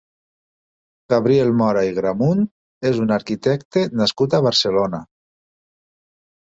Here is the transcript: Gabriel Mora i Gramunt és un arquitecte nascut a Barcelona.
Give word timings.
Gabriel 1.13 1.51
Mora 1.59 1.83
i 1.89 1.93
Gramunt 1.99 2.43
és 2.93 3.05
un 3.05 3.15
arquitecte 3.19 3.87
nascut 4.01 4.39
a 4.41 4.45
Barcelona. 4.51 5.07